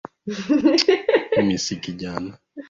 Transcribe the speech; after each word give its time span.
Mimi 1.37 1.57
si 1.65 1.73
kijana 1.83 2.33